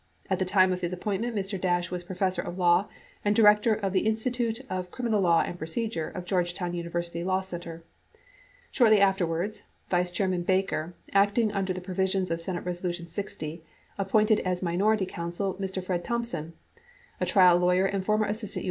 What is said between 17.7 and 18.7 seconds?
and former assistant U.